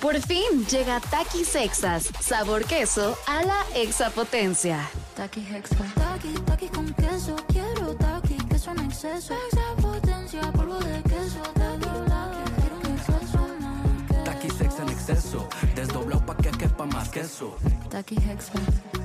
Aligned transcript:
Por 0.00 0.18
fin 0.22 0.64
llega 0.70 0.98
Takis 0.98 1.48
Sexas, 1.48 2.08
sabor 2.20 2.64
queso 2.64 3.18
a 3.26 3.42
la 3.42 3.62
exapotencia. 3.74 4.88
Taki 5.14 5.40
Hexa. 5.40 5.76
Taki, 5.94 6.32
taki 6.46 6.68
con 6.68 6.90
queso. 6.94 7.36
Quiero 7.48 7.94
taki, 7.96 8.36
queso 8.48 8.70
en 8.70 8.80
exceso. 8.80 9.34
Exapotencia, 9.52 10.40
polvo 10.52 10.78
de 10.78 11.02
queso. 11.02 11.42
Taki, 11.52 11.84
taki, 12.08 12.50
quiero 12.60 12.76
un 12.78 12.86
exceso 12.96 13.48
más. 13.60 14.80
En 14.80 14.88
exceso, 14.88 15.48
desdoblado 15.74 16.24
pa' 16.24 16.36
que 16.38 16.50
quepa 16.50 16.86
más 16.86 17.10
queso. 17.10 17.58
Taki 17.90 18.16
Hexa. 18.16 18.54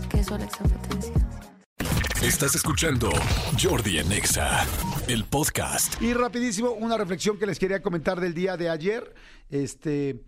Queso 0.10 0.36
a 0.36 0.38
la 0.38 0.46
exapotencia. 0.46 1.14
Estás 2.22 2.56
escuchando 2.56 3.12
Jordi 3.62 4.00
en 4.00 4.14
Exa, 4.14 4.66
el 5.10 5.26
podcast. 5.26 6.02
Y 6.02 6.14
rapidísimo, 6.14 6.72
una 6.72 6.98
reflexión 6.98 7.38
que 7.38 7.46
les 7.46 7.60
quería 7.60 7.82
comentar 7.82 8.22
del 8.22 8.34
día 8.34 8.56
de 8.56 8.70
ayer. 8.70 9.14
Este 9.50 10.24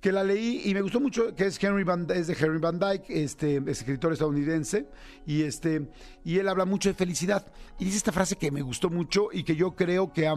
que 0.00 0.12
la 0.12 0.22
leí 0.22 0.62
y 0.64 0.74
me 0.74 0.80
gustó 0.80 1.00
mucho, 1.00 1.34
que 1.34 1.46
es 1.46 1.62
Henry 1.62 1.82
Van, 1.82 2.06
es 2.14 2.28
de 2.28 2.36
Henry 2.38 2.58
Van 2.58 2.78
Dyke, 2.78 3.10
este 3.10 3.62
escritor 3.66 4.12
estadounidense, 4.12 4.86
y 5.26 5.42
este, 5.42 5.90
y 6.24 6.38
él 6.38 6.48
habla 6.48 6.64
mucho 6.64 6.88
de 6.88 6.94
felicidad. 6.94 7.46
Y 7.78 7.84
dice 7.86 7.96
esta 7.96 8.12
frase 8.12 8.36
que 8.36 8.50
me 8.50 8.62
gustó 8.62 8.90
mucho 8.90 9.28
y 9.32 9.42
que 9.42 9.56
yo 9.56 9.74
creo 9.74 10.12
que 10.12 10.28
a, 10.28 10.36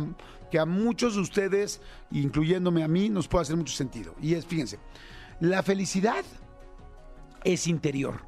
que 0.50 0.58
a 0.58 0.66
muchos 0.66 1.16
de 1.16 1.22
ustedes, 1.22 1.82
incluyéndome 2.12 2.84
a 2.84 2.88
mí, 2.88 3.10
nos 3.10 3.28
puede 3.28 3.44
hacer 3.44 3.56
mucho 3.56 3.76
sentido. 3.76 4.16
Y 4.20 4.34
es, 4.34 4.46
fíjense, 4.46 4.80
la 5.40 5.62
felicidad 5.62 6.26
es 7.44 7.68
interior, 7.68 8.22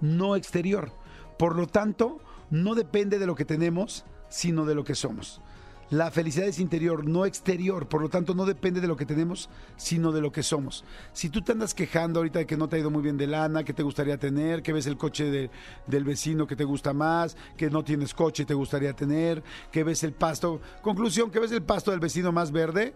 no 0.00 0.36
exterior. 0.36 0.92
Por 1.38 1.54
lo 1.54 1.66
tanto, 1.66 2.18
no 2.50 2.74
depende 2.74 3.18
de 3.18 3.26
lo 3.26 3.34
que 3.34 3.44
tenemos, 3.44 4.06
sino 4.30 4.64
de 4.64 4.74
lo 4.74 4.84
que 4.84 4.94
somos. 4.94 5.42
La 5.90 6.10
felicidad 6.10 6.46
es 6.46 6.58
interior, 6.58 7.06
no 7.06 7.24
exterior, 7.24 7.88
por 7.88 8.02
lo 8.02 8.10
tanto 8.10 8.34
no 8.34 8.44
depende 8.44 8.82
de 8.82 8.88
lo 8.88 8.96
que 8.96 9.06
tenemos, 9.06 9.48
sino 9.78 10.12
de 10.12 10.20
lo 10.20 10.30
que 10.30 10.42
somos. 10.42 10.84
Si 11.14 11.30
tú 11.30 11.40
te 11.40 11.52
andas 11.52 11.72
quejando 11.72 12.20
ahorita 12.20 12.40
de 12.40 12.46
que 12.46 12.58
no 12.58 12.68
te 12.68 12.76
ha 12.76 12.78
ido 12.78 12.90
muy 12.90 13.00
bien 13.02 13.16
de 13.16 13.26
lana, 13.26 13.64
que 13.64 13.72
te 13.72 13.82
gustaría 13.82 14.18
tener, 14.18 14.62
que 14.62 14.74
ves 14.74 14.86
el 14.86 14.98
coche 14.98 15.30
de- 15.30 15.50
del 15.86 16.04
vecino 16.04 16.46
que 16.46 16.56
te 16.56 16.64
gusta 16.64 16.92
más, 16.92 17.38
que 17.56 17.70
no 17.70 17.84
tienes 17.84 18.12
coche 18.12 18.42
y 18.42 18.46
te 18.46 18.52
gustaría 18.52 18.92
tener, 18.92 19.42
que 19.72 19.82
ves 19.82 20.02
el 20.04 20.12
pasto, 20.12 20.60
conclusión, 20.82 21.30
que 21.30 21.38
ves 21.40 21.52
el 21.52 21.62
pasto 21.62 21.90
del 21.90 22.00
vecino 22.00 22.32
más 22.32 22.52
verde, 22.52 22.94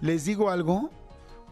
les 0.00 0.24
digo 0.24 0.50
algo, 0.50 0.90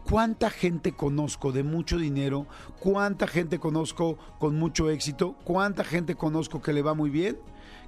¿Cuánta 0.09 0.49
gente 0.49 0.93
conozco 0.93 1.51
de 1.51 1.61
mucho 1.61 1.97
dinero? 1.97 2.47
¿Cuánta 2.79 3.27
gente 3.27 3.59
conozco 3.59 4.17
con 4.39 4.55
mucho 4.55 4.89
éxito? 4.89 5.35
¿Cuánta 5.43 5.83
gente 5.83 6.15
conozco 6.15 6.61
que 6.61 6.73
le 6.73 6.81
va 6.81 6.95
muy 6.95 7.11
bien? 7.11 7.37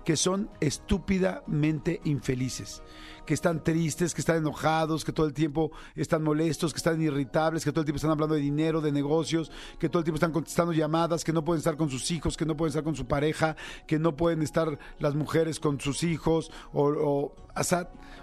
Que 0.03 0.17
son 0.17 0.49
estúpidamente 0.59 2.01
infelices, 2.05 2.81
que 3.25 3.33
están 3.33 3.63
tristes, 3.63 4.13
que 4.13 4.21
están 4.21 4.37
enojados, 4.37 5.05
que 5.05 5.11
todo 5.11 5.27
el 5.27 5.33
tiempo 5.33 5.71
están 5.95 6.23
molestos, 6.23 6.73
que 6.73 6.77
están 6.77 7.01
irritables, 7.01 7.63
que 7.63 7.71
todo 7.71 7.81
el 7.81 7.85
tiempo 7.85 7.97
están 7.97 8.11
hablando 8.11 8.35
de 8.35 8.41
dinero, 8.41 8.81
de 8.81 8.91
negocios, 8.91 9.51
que 9.79 9.89
todo 9.89 9.99
el 9.99 10.03
tiempo 10.03 10.15
están 10.15 10.31
contestando 10.31 10.73
llamadas, 10.73 11.23
que 11.23 11.33
no 11.33 11.45
pueden 11.45 11.59
estar 11.59 11.77
con 11.77 11.89
sus 11.89 12.09
hijos, 12.09 12.35
que 12.35 12.45
no 12.45 12.57
pueden 12.57 12.69
estar 12.69 12.83
con 12.83 12.95
su 12.95 13.05
pareja, 13.05 13.55
que 13.85 13.99
no 13.99 14.15
pueden 14.15 14.41
estar 14.41 14.79
las 14.99 15.13
mujeres 15.13 15.59
con 15.59 15.79
sus 15.79 16.03
hijos 16.03 16.51
o, 16.73 16.87
o, 16.87 17.35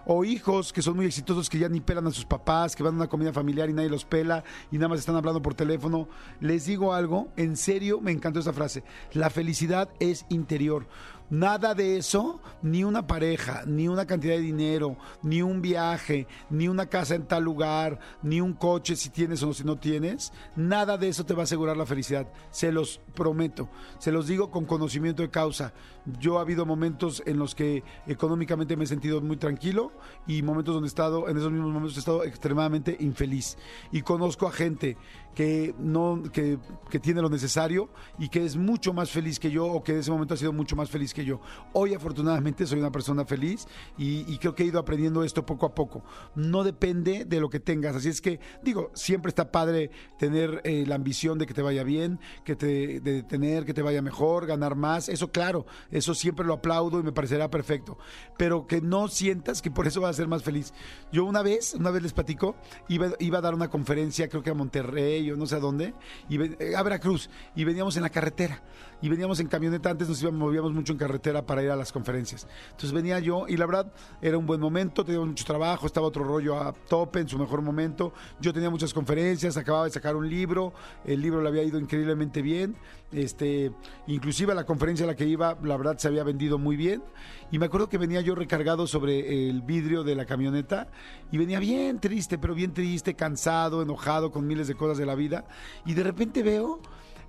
o 0.06 0.24
hijos 0.24 0.72
que 0.72 0.82
son 0.82 0.96
muy 0.96 1.06
exitosos 1.06 1.48
que 1.48 1.58
ya 1.58 1.68
ni 1.68 1.80
pelan 1.80 2.06
a 2.06 2.10
sus 2.10 2.24
papás, 2.24 2.74
que 2.74 2.82
van 2.82 2.94
a 2.94 2.96
una 2.96 3.08
comida 3.08 3.32
familiar 3.32 3.68
y 3.68 3.72
nadie 3.72 3.90
los 3.90 4.04
pela 4.04 4.42
y 4.70 4.76
nada 4.76 4.88
más 4.88 5.00
están 5.00 5.16
hablando 5.16 5.42
por 5.42 5.54
teléfono. 5.54 6.08
Les 6.40 6.66
digo 6.66 6.94
algo, 6.94 7.28
en 7.36 7.56
serio 7.56 8.00
me 8.00 8.12
encantó 8.12 8.40
esa 8.40 8.52
frase. 8.52 8.84
La 9.12 9.30
felicidad 9.30 9.90
es 10.00 10.24
interior. 10.28 10.86
Nada 11.30 11.74
de 11.74 11.98
eso, 11.98 12.40
ni 12.62 12.84
una 12.84 13.06
pareja, 13.06 13.62
ni 13.66 13.86
una 13.86 14.06
cantidad 14.06 14.34
de 14.34 14.40
dinero, 14.40 14.96
ni 15.22 15.42
un 15.42 15.60
viaje, 15.60 16.26
ni 16.48 16.68
una 16.68 16.86
casa 16.86 17.16
en 17.16 17.26
tal 17.26 17.44
lugar, 17.44 17.98
ni 18.22 18.40
un 18.40 18.54
coche 18.54 18.96
si 18.96 19.10
tienes 19.10 19.42
o 19.42 19.52
si 19.52 19.62
no 19.62 19.76
tienes, 19.76 20.32
nada 20.56 20.96
de 20.96 21.08
eso 21.08 21.26
te 21.26 21.34
va 21.34 21.42
a 21.42 21.44
asegurar 21.44 21.76
la 21.76 21.84
felicidad. 21.84 22.32
Se 22.50 22.72
los 22.72 23.00
prometo. 23.14 23.68
Se 23.98 24.10
los 24.10 24.26
digo 24.26 24.50
con 24.50 24.64
conocimiento 24.64 25.22
de 25.22 25.30
causa. 25.30 25.74
Yo 26.18 26.38
ha 26.38 26.40
habido 26.40 26.64
momentos 26.64 27.22
en 27.26 27.38
los 27.38 27.54
que 27.54 27.82
económicamente 28.06 28.76
me 28.76 28.84
he 28.84 28.86
sentido 28.86 29.20
muy 29.20 29.36
tranquilo 29.36 29.92
y 30.26 30.42
momentos 30.42 30.74
donde 30.74 30.86
he 30.86 30.88
estado, 30.88 31.28
en 31.28 31.36
esos 31.36 31.52
mismos 31.52 31.72
momentos 31.72 31.96
he 31.96 32.00
estado 32.00 32.24
extremadamente 32.24 32.96
infeliz. 33.00 33.58
Y 33.92 34.00
conozco 34.00 34.46
a 34.46 34.52
gente 34.52 34.96
que 35.34 35.74
no 35.78 36.22
que, 36.32 36.58
que 36.90 36.98
tiene 36.98 37.20
lo 37.20 37.28
necesario 37.28 37.90
y 38.18 38.28
que 38.28 38.44
es 38.44 38.56
mucho 38.56 38.92
más 38.92 39.10
feliz 39.10 39.38
que 39.38 39.50
yo 39.50 39.66
o 39.66 39.84
que 39.84 39.92
en 39.92 39.98
ese 39.98 40.10
momento 40.10 40.34
ha 40.34 40.36
sido 40.36 40.52
mucho 40.52 40.74
más 40.74 40.90
feliz 40.90 41.12
que 41.14 41.17
yo. 41.24 41.40
Hoy 41.72 41.94
afortunadamente 41.94 42.66
soy 42.66 42.78
una 42.78 42.92
persona 42.92 43.24
feliz 43.24 43.66
y, 43.96 44.32
y 44.32 44.38
creo 44.38 44.54
que 44.54 44.62
he 44.62 44.66
ido 44.66 44.78
aprendiendo 44.78 45.24
esto 45.24 45.44
poco 45.44 45.66
a 45.66 45.74
poco. 45.74 46.04
No 46.34 46.64
depende 46.64 47.24
de 47.24 47.40
lo 47.40 47.48
que 47.48 47.60
tengas, 47.60 47.96
así 47.96 48.08
es 48.08 48.20
que 48.20 48.40
digo, 48.62 48.90
siempre 48.94 49.28
está 49.28 49.50
padre 49.50 49.90
tener 50.18 50.60
eh, 50.64 50.84
la 50.86 50.94
ambición 50.94 51.38
de 51.38 51.46
que 51.46 51.54
te 51.54 51.62
vaya 51.62 51.84
bien, 51.84 52.20
que 52.44 52.56
te 52.56 53.00
de 53.00 53.22
tener 53.22 53.64
que 53.64 53.74
te 53.74 53.82
vaya 53.82 54.02
mejor, 54.02 54.46
ganar 54.46 54.74
más, 54.74 55.08
eso 55.08 55.30
claro, 55.30 55.66
eso 55.90 56.14
siempre 56.14 56.46
lo 56.46 56.54
aplaudo 56.54 57.00
y 57.00 57.02
me 57.02 57.12
parecerá 57.12 57.50
perfecto, 57.50 57.98
pero 58.36 58.66
que 58.66 58.80
no 58.80 59.08
sientas 59.08 59.62
que 59.62 59.70
por 59.70 59.86
eso 59.86 60.00
vas 60.00 60.10
a 60.10 60.14
ser 60.14 60.28
más 60.28 60.42
feliz. 60.42 60.72
Yo 61.12 61.24
una 61.24 61.42
vez, 61.42 61.74
una 61.74 61.90
vez 61.90 62.02
les 62.02 62.12
platico, 62.12 62.56
iba, 62.88 63.08
iba 63.18 63.38
a 63.38 63.40
dar 63.40 63.54
una 63.54 63.68
conferencia, 63.68 64.28
creo 64.28 64.42
que 64.42 64.50
a 64.50 64.54
Monterrey 64.54 65.30
o 65.30 65.36
no 65.36 65.46
sé 65.46 65.56
a 65.56 65.60
dónde, 65.60 65.94
y 66.28 66.40
eh, 66.40 66.76
a 66.76 66.82
Veracruz, 66.82 67.30
y 67.54 67.64
veníamos 67.64 67.96
en 67.96 68.02
la 68.02 68.10
carretera, 68.10 68.62
y 69.00 69.08
veníamos 69.08 69.40
en 69.40 69.48
camioneta, 69.48 69.90
antes 69.90 70.08
nos 70.08 70.20
íbamos, 70.22 70.40
movíamos 70.40 70.72
mucho 70.72 70.92
en 70.92 70.98
carretera 70.98 71.07
para 71.46 71.62
ir 71.62 71.70
a 71.70 71.76
las 71.76 71.92
conferencias. 71.92 72.46
Entonces 72.70 72.92
venía 72.92 73.18
yo, 73.18 73.46
y 73.48 73.56
la 73.56 73.66
verdad, 73.66 73.92
era 74.20 74.38
un 74.38 74.46
buen 74.46 74.60
momento, 74.60 75.04
teníamos 75.04 75.28
mucho 75.28 75.44
trabajo, 75.44 75.86
estaba 75.86 76.06
otro 76.06 76.24
rollo 76.24 76.58
a 76.58 76.72
tope 76.72 77.20
en 77.20 77.28
su 77.28 77.38
mejor 77.38 77.62
momento, 77.62 78.12
yo 78.40 78.52
tenía 78.52 78.70
muchas 78.70 78.92
conferencias, 78.92 79.56
acababa 79.56 79.84
de 79.84 79.90
sacar 79.90 80.16
un 80.16 80.28
libro, 80.28 80.72
el 81.04 81.20
libro 81.20 81.42
le 81.42 81.48
había 81.48 81.62
ido 81.62 81.78
increíblemente 81.78 82.42
bien, 82.42 82.76
este, 83.12 83.72
inclusive 84.06 84.54
la 84.54 84.64
conferencia 84.64 85.04
a 85.04 85.06
la 85.06 85.16
que 85.16 85.26
iba, 85.26 85.56
la 85.62 85.76
verdad 85.76 85.98
se 85.98 86.08
había 86.08 86.24
vendido 86.24 86.58
muy 86.58 86.76
bien, 86.76 87.02
y 87.50 87.58
me 87.58 87.66
acuerdo 87.66 87.88
que 87.88 87.98
venía 87.98 88.20
yo 88.20 88.34
recargado 88.34 88.86
sobre 88.86 89.48
el 89.48 89.62
vidrio 89.62 90.04
de 90.04 90.14
la 90.14 90.26
camioneta, 90.26 90.88
y 91.32 91.38
venía 91.38 91.58
bien 91.58 91.98
triste, 92.00 92.38
pero 92.38 92.54
bien 92.54 92.74
triste, 92.74 93.14
cansado, 93.14 93.82
enojado 93.82 94.30
con 94.30 94.46
miles 94.46 94.68
de 94.68 94.74
cosas 94.74 94.98
de 94.98 95.06
la 95.06 95.14
vida, 95.14 95.46
y 95.86 95.94
de 95.94 96.02
repente 96.02 96.42
veo 96.42 96.80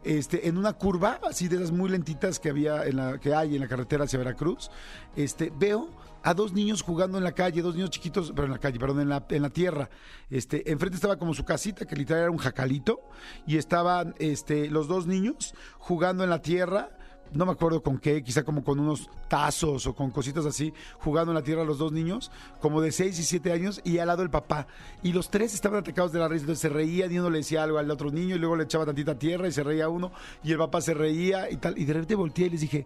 este, 0.04 0.48
en 0.48 0.58
una 0.58 0.74
curva, 0.74 1.20
así 1.28 1.48
de 1.48 1.58
esas 1.58 1.72
muy 1.72 1.90
lentitas 1.90 2.40
que 2.40 2.50
había 2.50 2.86
en 2.86 2.98
la, 2.98 3.20
que 3.20 3.34
hay 3.34 3.56
en 3.56 3.62
la 3.62 3.68
carretera 3.68 4.06
hacia 4.06 4.20
Veracruz, 4.20 4.70
este, 5.16 5.52
veo 5.56 5.90
a 6.24 6.34
dos 6.34 6.54
niños 6.54 6.82
jugando 6.82 7.18
en 7.18 7.24
la 7.24 7.32
calle, 7.32 7.62
dos 7.62 7.76
niños 7.76 7.92
chiquitos, 7.92 8.32
pero 8.32 8.46
en 8.46 8.52
la 8.52 8.60
calle, 8.60 8.80
perdón, 8.80 9.02
en 9.02 9.10
la, 9.10 9.26
en 9.30 9.42
la 9.42 9.50
tierra. 9.50 9.90
Este, 10.30 10.70
enfrente 10.72 10.96
estaba 10.96 11.18
como 11.18 11.34
su 11.34 11.46
casita, 11.46 11.86
que 11.86 11.96
literal 11.96 12.24
era 12.24 12.32
un 12.32 12.38
jacalito, 12.38 13.02
y 13.48 13.58
estaban 13.58 14.16
este, 14.20 14.70
los 14.70 14.88
dos 14.88 15.08
niños 15.08 15.54
jugando 15.78 16.24
en 16.24 16.30
la 16.30 16.42
tierra. 16.42 16.90
No 17.32 17.46
me 17.46 17.52
acuerdo 17.52 17.84
con 17.84 18.00
qué, 18.00 18.24
quizá 18.24 18.44
como 18.44 18.64
con 18.64 18.80
unos 18.80 19.10
tazos 19.28 19.86
o 19.86 19.94
con 19.94 20.10
cositas 20.10 20.46
así, 20.48 20.74
jugando 21.00 21.32
en 21.32 21.36
la 21.36 21.44
tierra 21.44 21.64
los 21.64 21.78
dos 21.78 21.92
niños, 21.92 22.32
como 22.60 22.82
de 22.82 22.92
6 22.92 23.20
y 23.20 23.24
7 23.24 23.52
años, 23.52 23.82
y 23.84 24.00
al 24.00 24.08
lado 24.08 24.24
el 24.24 24.32
papá. 24.32 24.66
Y 25.04 25.14
los 25.14 25.30
tres 25.30 25.54
estaban 25.54 25.80
atacados 25.80 26.12
de 26.12 26.20
la 26.20 26.28
risa, 26.28 26.42
entonces 26.42 26.62
se 26.62 26.70
reían 26.70 27.12
y 27.12 27.20
uno 27.20 27.30
le 27.30 27.40
decía 27.40 27.64
algo 27.64 27.78
al 27.78 27.92
otro 27.92 28.12
niño, 28.12 28.36
y 28.36 28.40
luego 28.40 28.56
le 28.56 28.64
echaba 28.64 28.86
tantita 28.86 29.18
tierra 29.18 29.48
y 29.48 29.52
se 29.52 29.64
reía 29.64 29.90
uno, 29.90 30.12
y 30.44 30.52
el 30.52 30.58
papá 30.58 30.82
se 30.82 30.96
reía 30.96 31.52
y 31.52 31.58
tal. 31.58 31.78
Y 31.78 31.86
de 31.86 31.94
repente 31.94 32.16
volteé 32.16 32.48
y 32.48 32.50
les 32.50 32.62
dije, 32.62 32.86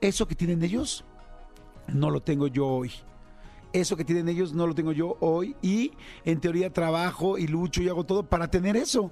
eso 0.00 0.26
que 0.26 0.34
tienen 0.34 0.62
ellos, 0.64 1.04
no 1.86 2.10
lo 2.10 2.20
tengo 2.20 2.48
yo 2.48 2.66
hoy. 2.66 2.90
Eso 3.72 3.96
que 3.96 4.04
tienen 4.04 4.28
ellos 4.28 4.52
no 4.52 4.68
lo 4.68 4.74
tengo 4.74 4.92
yo 4.92 5.16
hoy 5.18 5.56
y 5.60 5.90
en 6.24 6.40
teoría 6.40 6.72
trabajo 6.72 7.38
y 7.38 7.48
lucho 7.48 7.82
y 7.82 7.88
hago 7.88 8.04
todo 8.04 8.22
para 8.22 8.48
tener 8.48 8.76
eso. 8.76 9.10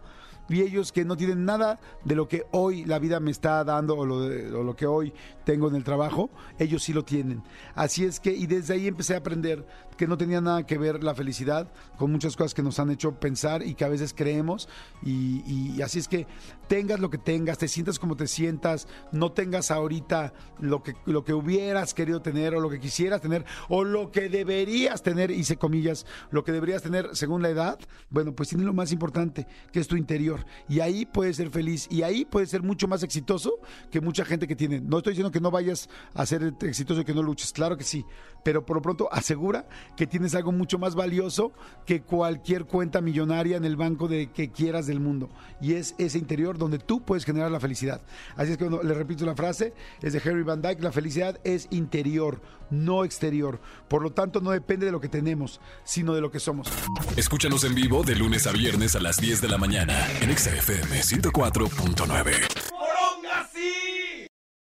Y 0.48 0.60
ellos 0.60 0.92
que 0.92 1.04
no 1.04 1.16
tienen 1.16 1.44
nada 1.44 1.78
de 2.04 2.14
lo 2.14 2.28
que 2.28 2.44
hoy 2.50 2.84
la 2.84 2.98
vida 2.98 3.20
me 3.20 3.30
está 3.30 3.62
dando 3.64 3.96
o 3.96 4.04
lo, 4.04 4.20
de- 4.20 4.50
que 4.76 4.86
hoy 4.86 5.12
tengo 5.44 5.68
en 5.68 5.74
el 5.76 5.84
trabajo, 5.84 6.30
ellos 6.58 6.82
sí 6.82 6.92
lo 6.92 7.04
tienen. 7.04 7.42
Así 7.74 8.04
es 8.04 8.20
que, 8.20 8.32
y 8.32 8.46
desde 8.46 8.74
ahí 8.74 8.86
empecé 8.86 9.14
a 9.14 9.18
aprender 9.18 9.66
que 9.96 10.06
no 10.06 10.16
tenía 10.16 10.40
nada 10.40 10.64
que 10.66 10.78
ver 10.78 11.04
la 11.04 11.14
felicidad 11.14 11.70
con 11.98 12.10
muchas 12.10 12.36
cosas 12.36 12.54
que 12.54 12.62
nos 12.62 12.78
han 12.80 12.90
hecho 12.90 13.12
pensar 13.20 13.62
y 13.62 13.74
que 13.74 13.84
a 13.84 13.88
veces 13.88 14.14
creemos. 14.16 14.68
Y, 15.02 15.42
y 15.76 15.82
así 15.82 15.98
es 15.98 16.08
que 16.08 16.26
tengas 16.68 17.00
lo 17.00 17.10
que 17.10 17.18
tengas, 17.18 17.58
te 17.58 17.68
sientas 17.68 17.98
como 17.98 18.16
te 18.16 18.26
sientas, 18.26 18.88
no 19.12 19.32
tengas 19.32 19.70
ahorita 19.70 20.32
lo 20.60 20.82
que, 20.82 20.94
lo 21.06 21.24
que 21.24 21.34
hubieras 21.34 21.94
querido 21.94 22.22
tener 22.22 22.54
o 22.54 22.60
lo 22.60 22.70
que 22.70 22.80
quisieras 22.80 23.20
tener 23.20 23.44
o 23.68 23.84
lo 23.84 24.10
que 24.10 24.28
deberías 24.28 25.02
tener, 25.02 25.30
hice 25.30 25.56
comillas, 25.56 26.06
lo 26.30 26.42
que 26.44 26.52
deberías 26.52 26.82
tener 26.82 27.10
según 27.14 27.42
la 27.42 27.50
edad, 27.50 27.78
bueno, 28.10 28.32
pues 28.34 28.48
tiene 28.48 28.64
lo 28.64 28.72
más 28.72 28.90
importante, 28.92 29.46
que 29.70 29.80
es 29.80 29.88
tu 29.88 29.96
interior. 29.96 30.31
Y 30.68 30.80
ahí 30.80 31.06
puedes 31.06 31.36
ser 31.36 31.50
feliz 31.50 31.86
y 31.90 32.02
ahí 32.02 32.24
puedes 32.24 32.50
ser 32.50 32.62
mucho 32.62 32.88
más 32.88 33.02
exitoso 33.02 33.58
que 33.90 34.00
mucha 34.00 34.24
gente 34.24 34.46
que 34.46 34.56
tiene. 34.56 34.80
No 34.80 34.98
estoy 34.98 35.12
diciendo 35.12 35.30
que 35.30 35.40
no 35.40 35.50
vayas 35.50 35.88
a 36.14 36.26
ser 36.26 36.54
exitoso 36.62 37.00
y 37.00 37.04
que 37.04 37.14
no 37.14 37.22
luches, 37.22 37.52
claro 37.52 37.76
que 37.76 37.84
sí, 37.84 38.04
pero 38.42 38.64
por 38.64 38.76
lo 38.76 38.82
pronto 38.82 39.08
asegura 39.12 39.66
que 39.96 40.06
tienes 40.06 40.34
algo 40.34 40.52
mucho 40.52 40.78
más 40.78 40.94
valioso 40.94 41.52
que 41.86 42.02
cualquier 42.02 42.64
cuenta 42.64 43.00
millonaria 43.00 43.56
en 43.56 43.64
el 43.64 43.76
banco 43.76 44.08
de 44.08 44.30
que 44.30 44.50
quieras 44.50 44.86
del 44.86 45.00
mundo. 45.00 45.30
Y 45.60 45.74
es 45.74 45.94
ese 45.98 46.18
interior 46.18 46.58
donde 46.58 46.78
tú 46.78 47.02
puedes 47.02 47.24
generar 47.24 47.50
la 47.50 47.60
felicidad. 47.60 48.00
Así 48.36 48.52
es 48.52 48.58
que 48.58 48.68
le 48.68 48.94
repito 48.94 49.24
la 49.24 49.34
frase, 49.34 49.74
es 50.00 50.12
de 50.12 50.22
Henry 50.24 50.42
Van 50.42 50.62
Dyke, 50.62 50.82
la 50.82 50.92
felicidad 50.92 51.38
es 51.44 51.68
interior, 51.70 52.40
no 52.70 53.04
exterior. 53.04 53.60
Por 53.88 54.02
lo 54.02 54.12
tanto, 54.12 54.40
no 54.40 54.50
depende 54.50 54.86
de 54.86 54.92
lo 54.92 55.00
que 55.00 55.08
tenemos, 55.08 55.60
sino 55.84 56.14
de 56.14 56.20
lo 56.20 56.30
que 56.30 56.40
somos. 56.40 56.68
Escúchanos 57.16 57.64
en 57.64 57.74
vivo 57.74 58.02
de 58.02 58.16
lunes 58.16 58.46
a 58.46 58.52
viernes 58.52 58.96
a 58.96 59.00
las 59.00 59.18
10 59.18 59.40
de 59.40 59.48
la 59.48 59.58
mañana 59.58 60.08
en 60.22 60.34
XFM 60.36 61.02
104.9. 61.02 62.71